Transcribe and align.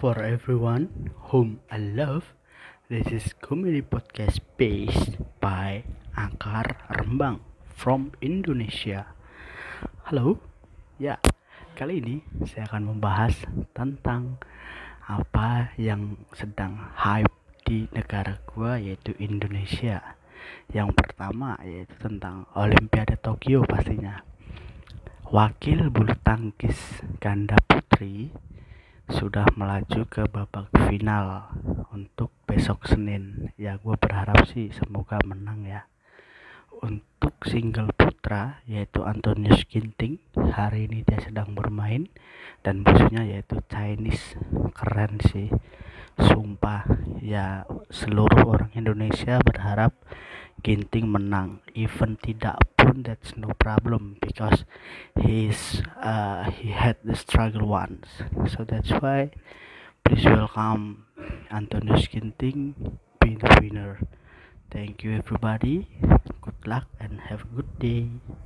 for 0.00 0.16
everyone 0.24 1.12
whom 1.28 1.60
I 1.68 1.76
love. 1.76 2.32
This 2.88 3.12
is 3.12 3.36
comedy 3.36 3.84
podcast 3.84 4.40
based 4.56 5.20
by 5.44 5.84
Angkar 6.16 6.72
Rembang 6.88 7.44
from 7.76 8.16
Indonesia. 8.24 9.12
Halo, 10.08 10.40
ya 10.96 11.20
kali 11.76 12.00
ini 12.00 12.16
saya 12.48 12.64
akan 12.72 12.96
membahas 12.96 13.44
tentang 13.76 14.40
apa 15.04 15.76
yang 15.76 16.16
sedang 16.32 16.80
hype 16.96 17.36
di 17.68 17.84
negara 17.92 18.40
gua 18.48 18.80
yaitu 18.80 19.12
Indonesia. 19.20 20.16
Yang 20.72 20.96
pertama 20.96 21.60
yaitu 21.60 21.92
tentang 22.00 22.48
Olimpiade 22.56 23.20
Tokyo 23.20 23.68
pastinya. 23.68 24.24
Wakil 25.28 25.92
bulu 25.92 26.16
tangkis 26.24 27.04
ganda 27.20 27.60
putri 27.68 28.32
sudah 29.10 29.42
melaju 29.58 30.06
ke 30.06 30.22
babak 30.30 30.70
final 30.86 31.50
untuk 31.90 32.30
besok 32.46 32.86
Senin. 32.86 33.50
Ya, 33.58 33.74
gue 33.74 33.98
berharap 33.98 34.46
sih 34.46 34.70
semoga 34.70 35.18
menang 35.26 35.66
ya. 35.66 35.90
Untuk 36.80 37.34
single 37.42 37.90
putra 37.92 38.62
yaitu 38.70 39.02
Antonius 39.02 39.66
Ginting, 39.66 40.22
hari 40.54 40.86
ini 40.86 41.02
dia 41.02 41.18
sedang 41.20 41.52
bermain 41.58 42.06
dan 42.62 42.86
musuhnya 42.86 43.26
yaitu 43.26 43.58
Chinese. 43.66 44.38
Keren 44.78 45.18
sih. 45.26 45.50
Sumpah 46.14 46.86
ya 47.18 47.66
seluruh 47.90 48.46
orang 48.46 48.70
Indonesia 48.78 49.42
berharap 49.42 49.90
Ginting 50.60 51.08
menang. 51.08 51.64
Even 51.72 52.20
tidak 52.20 52.60
pun 52.76 53.02
that's 53.02 53.36
no 53.36 53.56
problem 53.56 54.20
because 54.20 54.64
he's 55.16 55.80
uh, 55.96 56.50
he 56.50 56.70
had 56.70 57.00
the 57.04 57.16
struggle 57.16 57.66
once. 57.66 58.22
So 58.48 58.64
that's 58.68 58.92
why 59.00 59.32
please 60.04 60.24
welcome 60.24 61.06
Antonius 61.50 62.08
Ginting 62.08 62.98
being 63.20 63.38
the 63.40 63.52
winner. 63.60 64.04
Thank 64.70 65.02
you 65.02 65.16
everybody. 65.16 65.88
Good 66.40 66.60
luck 66.66 66.86
and 67.00 67.20
have 67.32 67.42
a 67.42 67.50
good 67.60 67.72
day 67.78 68.08